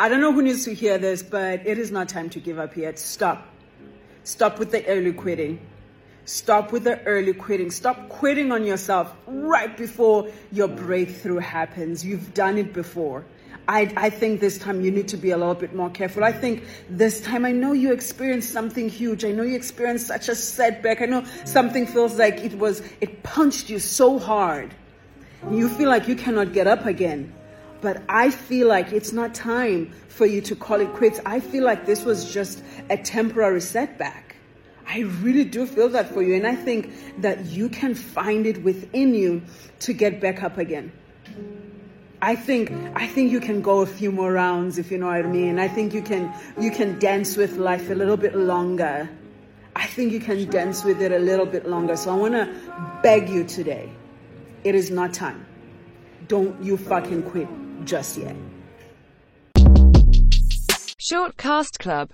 I 0.00 0.08
don't 0.08 0.22
know 0.22 0.32
who 0.32 0.40
needs 0.40 0.64
to 0.64 0.72
hear 0.72 0.96
this, 0.96 1.22
but 1.22 1.66
it 1.66 1.76
is 1.76 1.90
not 1.90 2.08
time 2.08 2.30
to 2.30 2.40
give 2.40 2.58
up 2.58 2.74
yet. 2.74 2.98
Stop. 2.98 3.46
Stop 4.24 4.58
with 4.58 4.70
the 4.70 4.82
early 4.86 5.12
quitting. 5.12 5.60
Stop 6.24 6.72
with 6.72 6.84
the 6.84 7.02
early 7.02 7.34
quitting. 7.34 7.70
Stop 7.70 8.08
quitting 8.08 8.50
on 8.50 8.64
yourself 8.64 9.14
right 9.26 9.76
before 9.76 10.30
your 10.52 10.68
breakthrough 10.68 11.36
happens. 11.36 12.02
You've 12.02 12.32
done 12.32 12.56
it 12.56 12.72
before. 12.72 13.26
I, 13.68 13.92
I 13.94 14.08
think 14.08 14.40
this 14.40 14.56
time 14.56 14.80
you 14.80 14.90
need 14.90 15.08
to 15.08 15.18
be 15.18 15.32
a 15.32 15.36
little 15.36 15.54
bit 15.54 15.74
more 15.74 15.90
careful. 15.90 16.24
I 16.24 16.32
think 16.32 16.64
this 16.88 17.20
time 17.20 17.44
I 17.44 17.52
know 17.52 17.72
you 17.72 17.92
experienced 17.92 18.54
something 18.54 18.88
huge. 18.88 19.26
I 19.26 19.32
know 19.32 19.42
you 19.42 19.54
experienced 19.54 20.06
such 20.06 20.30
a 20.30 20.34
setback. 20.34 21.02
I 21.02 21.04
know 21.04 21.26
something 21.44 21.86
feels 21.86 22.18
like 22.18 22.38
it 22.38 22.58
was, 22.58 22.80
it 23.02 23.22
punched 23.22 23.68
you 23.68 23.78
so 23.78 24.18
hard. 24.18 24.72
You 25.50 25.68
feel 25.68 25.90
like 25.90 26.08
you 26.08 26.16
cannot 26.16 26.54
get 26.54 26.66
up 26.66 26.86
again. 26.86 27.34
But 27.80 28.02
I 28.08 28.30
feel 28.30 28.68
like 28.68 28.92
it's 28.92 29.12
not 29.12 29.34
time 29.34 29.92
for 30.08 30.26
you 30.26 30.40
to 30.42 30.56
call 30.56 30.80
it 30.80 30.92
quits. 30.92 31.20
I 31.24 31.40
feel 31.40 31.64
like 31.64 31.86
this 31.86 32.04
was 32.04 32.32
just 32.32 32.62
a 32.90 32.96
temporary 32.96 33.60
setback. 33.60 34.36
I 34.86 35.00
really 35.22 35.44
do 35.44 35.66
feel 35.66 35.88
that 35.90 36.12
for 36.12 36.22
you. 36.22 36.34
And 36.34 36.46
I 36.46 36.56
think 36.56 36.92
that 37.22 37.46
you 37.46 37.68
can 37.68 37.94
find 37.94 38.44
it 38.44 38.62
within 38.62 39.14
you 39.14 39.42
to 39.80 39.92
get 39.92 40.20
back 40.20 40.42
up 40.42 40.58
again. 40.58 40.92
I 42.22 42.36
think 42.36 42.70
I 42.94 43.06
think 43.06 43.32
you 43.32 43.40
can 43.40 43.62
go 43.62 43.80
a 43.80 43.86
few 43.86 44.12
more 44.12 44.30
rounds 44.30 44.76
if 44.76 44.90
you 44.90 44.98
know 44.98 45.06
what 45.06 45.24
I 45.24 45.28
mean. 45.28 45.58
I 45.58 45.68
think 45.68 45.94
you 45.94 46.02
can 46.02 46.30
you 46.60 46.70
can 46.70 46.98
dance 46.98 47.34
with 47.36 47.56
life 47.56 47.88
a 47.88 47.94
little 47.94 48.18
bit 48.18 48.34
longer. 48.34 49.08
I 49.74 49.86
think 49.86 50.12
you 50.12 50.20
can 50.20 50.50
dance 50.50 50.84
with 50.84 51.00
it 51.00 51.12
a 51.12 51.18
little 51.18 51.46
bit 51.46 51.66
longer. 51.66 51.96
So 51.96 52.10
I 52.10 52.16
want 52.16 52.34
to 52.34 53.00
beg 53.02 53.30
you 53.30 53.44
today. 53.44 53.90
It 54.64 54.74
is 54.74 54.90
not 54.90 55.14
time. 55.14 55.46
Don't 56.28 56.62
you 56.62 56.76
fucking 56.76 57.22
quit 57.22 57.48
just 57.90 58.18
yet. 58.18 58.36
Short 60.96 61.36
Cast 61.36 61.80
Club 61.80 62.08